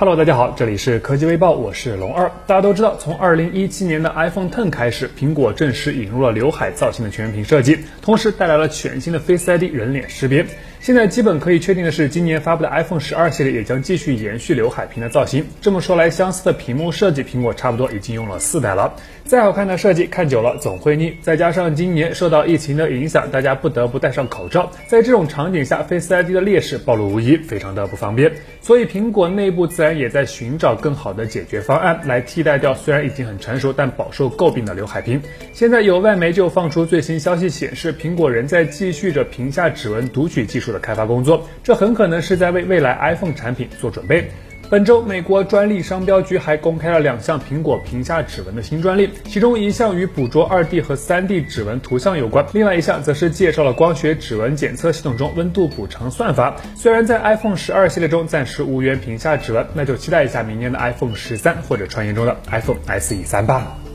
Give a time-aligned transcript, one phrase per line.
[0.00, 2.32] Hello，大家好，这里是科技微报，我是龙二。
[2.46, 10.46] 大家都知道，从二零一七年的 iPhone Ten 开始，苹果正式引入了刘海造型的全面屏设计，同时带来了全新的 Face ID 人脸识别。
[10.80, 15.44] 现在基本可以确定的是，今年发布的 iPhone 十二系列也将继续延续刘海屏的造型。
[15.60, 18.94] 这么说来，相似的屏幕设计，苹果差不多已经用了四代了。
[19.26, 21.14] 再好看的设计，看久了总会腻。
[21.20, 28.32] 再加上今年受到疫情的影响，大家不得不戴上口罩，在这种场景下，Face ID 的劣势暴露无遗，非常的不方便。
[28.62, 35.20] 所以苹果内部自然也在寻找更好的解决方案，来替代掉虽然已经很成熟但饱受诟病的刘海屏。
[35.52, 44.30] 现在有外媒就放出最新消息显示，苹果仍在继续着屏下指纹读取技术的开发工作，这很可能是在为未来 iPhone 产品做准备。
[44.68, 56.54] 本周，美国专利商标局还公开了两项苹果屏下指纹的新专利，其中一项与捕捉 2D 和 3D 指纹图像有关，另外一项则是介绍了光学指纹检测系统中温度补偿算法。
[56.76, 63.89] 虽然在 iPhone 十二系列中暂时无缘屏下指纹，那就期待一下明年的 iPhone 十三或者传言中的 iPhone SE 三吧。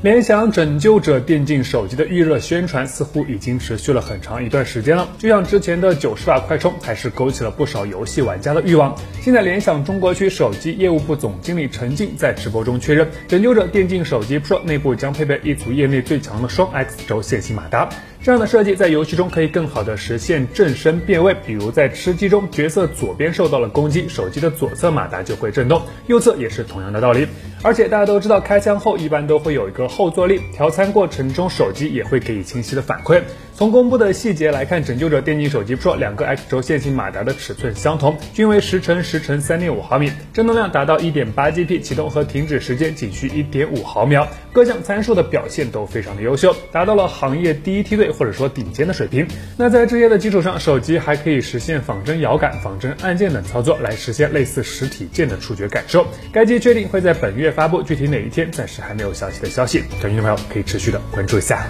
[0.00, 8.94] 联想拯救者电竞手机的预热宣传似乎已经持续了很长一段时间了，就像之前的九十瓦快充，还是勾起了不少游戏玩家的欲望。
[9.20, 17.88] 现在，联想中国区手机业务部总经理陈静在直播中确认，拯救者电竞手机 Pro 内部将配备一组业内最强的双 X 轴线性马达。
[18.28, 27.26] 这样的设计在游戏中可以更好的实现正身变位，比如在吃鸡中，角色左边受到了攻击，手机的左侧马达就会震动，右侧也是同样的道理。
[27.62, 33.22] 而且大家都知道，开枪后一般都会有一个后坐力，调参过程中手机也会给予清晰的反馈。
[33.58, 49.26] 从公布的细节来看，拯救者电竞手机 Pro 两个 X 轴线性马达的尺寸相同，均为十乘十乘三点五毫米，振动量达到一点八 G P，启动和停止时间仅需一点五毫秒，各项参数的表现都非常的优秀，达到了行业第一梯队或者说顶尖的水平。
[49.56, 56.06] 那在这些的基础上，手机还可以实现仿真摇杆、仿真按键等操作，来实现类似实体键的触觉感受。
[56.30, 61.66] 该机确定会在本月发布，具体哪一天暂时还没有详细的消息，感兴趣的朋友可以持续的关注一下。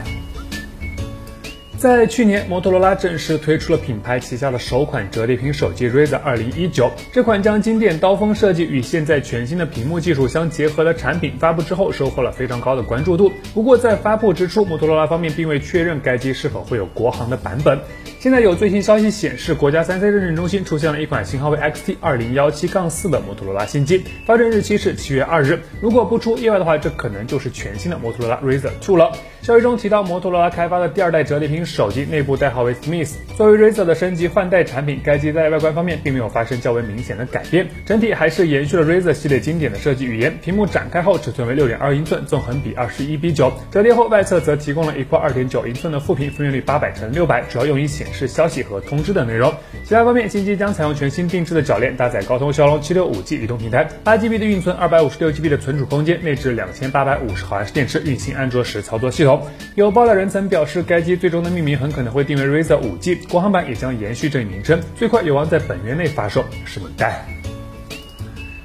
[1.78, 6.90] 在去年，摩托罗拉正式推出了品牌旗下的首款折叠屏手机 Razr 2019。
[7.12, 13.30] 这款将经典刀锋设计与现在全新的屏幕技术相结合的产品发布之后，收获了非常高的关注度。
[13.54, 17.78] 不过，在发布之初，摩托罗拉方面并未确认该机是否会有国行的版本。
[18.18, 25.60] 现在有最新消息显示，国家三 C 认证中心出现了一款型号为 XT2017-4 的摩托罗拉新机，发证日期是七月二日。
[25.80, 29.12] 如果不出意外的话，这可能就是全新的摩托罗拉 Razr 2了。
[29.42, 40.36] 消息中提到，摩托罗拉开发的第二代折叠屏手机内部代号为 Smith，作为 Razr 的升级换代产品，该机在外观方面并没有发生较为明显的改变，整体还是延续了 Razr 系列经典的设计语言。
[40.42, 49.50] 屏幕展开后尺寸为六点二英寸，纵横比二十一比九，折叠后外侧则提供了一块二点九英寸的副屏，分辨率八百乘六百，主要用于显示消息和通知等内容。
[49.82, 59.27] 其他方面，新机将采用全新定制的铰链，搭载高通骁龙七六五 G 移动平台，八 GB 的运存，二百五十六 GB 的存储空间，内置两千八百五十毫安时电池，运行安卓十操作系统。
[59.74, 67.37] 有爆料人曾表示，该机最终的命名很可能会定为 Razer 5G，国行版也将延续这一名称，最快有望在本月内发售，拭目以待。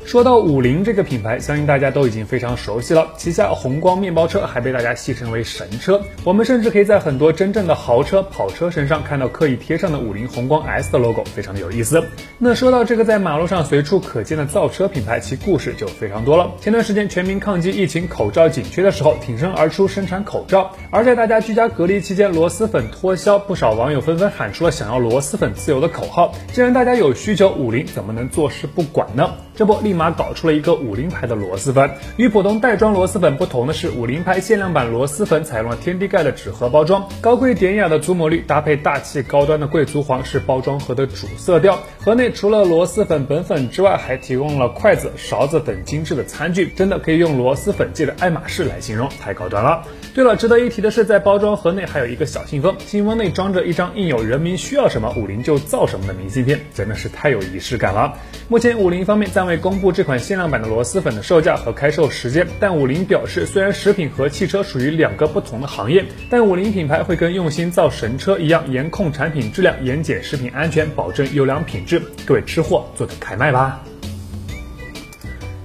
[0.05, 3.07] 说到五菱这个品牌，相信大家都已经非常熟悉了。
[3.17, 12.03] 旗下红光面包车还被大家戏称为神车，我们甚至可以在很多真正的豪车、跑车身上看到刻意贴上的五菱宏光 S 的 logo，非常的有意思。
[12.37, 16.51] 那说到这个在马路上随处可见的造车品牌，其故事就非常多了。
[16.59, 20.69] 前段时间全民抗击疫情，口罩紧缺的时候，挺身而出生产口罩。
[20.91, 26.33] 而在大家居家隔离期间，螺蛳粉脱销，不少网友纷纷喊出了想要螺蛳粉自由的口号。
[26.51, 29.31] 既然大家有需求，五菱怎么能坐视不管呢？
[29.55, 31.91] 这不，立马搞出了一个五菱牌的螺蛳粉。
[32.17, 41.79] 与普通袋装螺蛳粉不同的是，五菱牌限量版螺蛳粉采用了天地盖的纸盒包装，高贵典雅的祖母绿搭配大气高端的贵族黄是包装盒的主色调。
[41.99, 49.83] 盒内除了螺蛳粉本粉之外，还提供了筷子、勺子等精致的餐具，真的可以用螺蛳粉界的爱马仕来形容，太高端了。
[50.13, 58.13] 对了，值得一提的是，在包装盒内还有一个小信封，信封内装着一张印有“人民需要什么，五菱就造什么”的明信片，真的是太有仪式感了。
[58.47, 72.01] 目前五菱方面暂未公布这款限量版的螺蛳粉的售价和开售时间，但五菱表示，虽然食品和汽车属于两个不同的行业，但五菱品牌会跟用心造神车一样，严控产品质量，严检食品安全，保证优良品质。
[72.25, 73.83] 各位吃货，坐等开卖吧。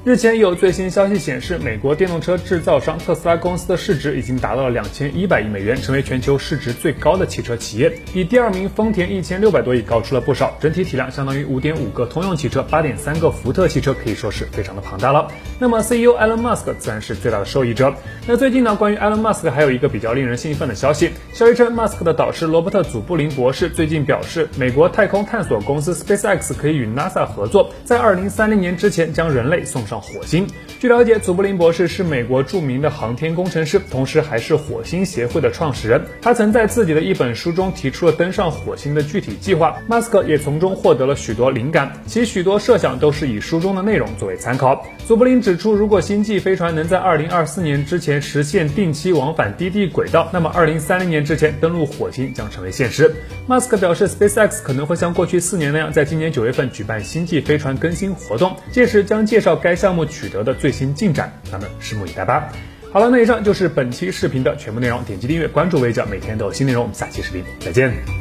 [0.08, 10.56] 日前有最新消息显示，美国电动车制造商特斯拉公司的市值已经达到了两千一百亿美元，成为全球市值最高的汽车企业，比第二名丰田一千六百多亿高出了不少。
[10.62, 15.30] 整体体量相当于五点五个通用汽车，八点三个福特汽车，可以说是非常的庞大了。
[15.58, 17.92] 那么 CEO Elon Musk 自然是最大的受益者。
[18.26, 30.46] 那最近呢，关于 Elon Musk 还有一个比较令人兴奋的消息，消息称 Musk 的导师罗伯特祖布林博士最近表示，美国太空探索公司 SpaceX 可以与 NASA 合作，在二零三零年之前将人类送上火星。
[30.78, 36.00] 据了解，祖布林博士是美国著名的航天工程师，同时还是火星协会的创始人。
[36.22, 44.86] 他曾在自己的一本书中提出了登上火星的具体计划，马斯克也从中获得了许多灵感，其许多设想都是以书中的内容作为参考。
[45.06, 53.12] 祖布林指出，如果星际飞船能在二零二四年之前实现定期往返低地轨道，那么二零三零年之前登陆火星将成为现实。
[53.46, 60.72] 马斯克表示，SpaceX 可能会像过去四年那样，在今年九月份举办星际飞船更新活动，届时将介绍该项目取得的最。
[60.78, 62.52] 新进展，咱们拭目以待吧。
[62.92, 66.82] 好了，那以上就是本期视频的全部内容，点击订阅关注微教，每天都有新内容。
[66.82, 68.17] 我们下期视频再见。